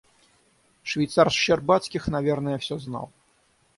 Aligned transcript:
Швейцар 0.83 1.31
Щербацких, 1.31 2.07
наверное, 2.07 2.57
всё 2.57 2.79
знал. 2.79 3.11